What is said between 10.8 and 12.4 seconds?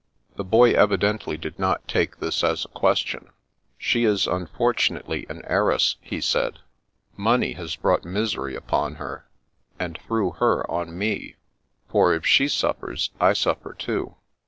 me; for if